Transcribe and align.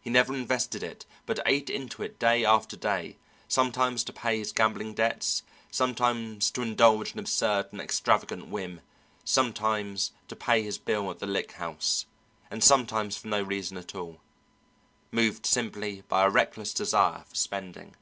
He 0.00 0.08
never 0.08 0.34
invested 0.34 0.82
it, 0.82 1.04
but 1.26 1.38
ate 1.44 1.68
into 1.68 2.02
it 2.02 2.18
day 2.18 2.46
after 2.46 2.78
day, 2.78 3.18
sometimes 3.46 4.02
to 4.04 4.12
pay 4.14 4.38
his 4.38 4.50
gambling 4.50 4.94
debts, 4.94 5.42
sometimes 5.70 6.50
to 6.52 6.62
indulge 6.62 7.12
an 7.12 7.18
absurd 7.18 7.66
and 7.72 7.80
extravagant 7.82 8.48
whim, 8.48 8.80
sometimes 9.22 10.12
to 10.28 10.34
pay 10.34 10.62
his 10.62 10.78
bill 10.78 11.10
at 11.10 11.18
the 11.18 11.26
Lick 11.26 11.52
House, 11.52 12.06
and 12.50 12.64
sometimes 12.64 13.18
for 13.18 13.28
no 13.28 13.42
reason 13.42 13.76
at 13.76 13.94
all, 13.94 14.22
moved 15.12 15.44
simply 15.44 16.00
by 16.08 16.24
a 16.24 16.30
reckless 16.30 16.72
desire 16.72 17.24
for 17.28 17.34
spending. 17.34 17.96